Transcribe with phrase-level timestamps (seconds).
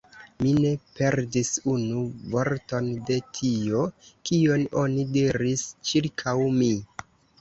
[0.43, 0.69] Mi ne
[0.99, 2.01] perdis unu
[2.35, 3.83] vorton de tio,
[4.31, 6.73] kion oni diris ĉirkaŭ mi.